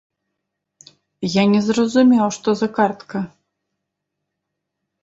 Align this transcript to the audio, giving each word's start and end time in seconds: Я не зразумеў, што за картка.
Я 1.33 1.43
не 1.53 1.61
зразумеў, 1.67 2.27
што 2.41 2.49
за 2.63 2.67
картка. 2.79 3.17